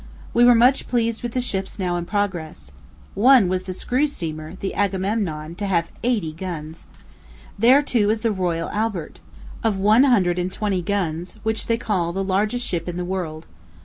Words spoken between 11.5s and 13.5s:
they call the largest ship in the world.